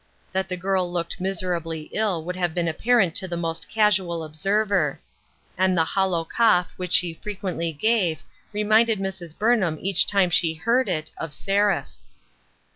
[0.31, 4.99] That the girl looked miserably ill would have been apparent to the most casual observer;
[5.59, 9.37] and the hollow cough which she frequently gave reminded Mrs.
[9.37, 11.91] Burn ham each time she heard it, of Seraph.